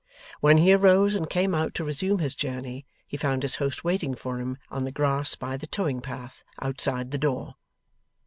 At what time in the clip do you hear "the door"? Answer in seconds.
7.11-7.53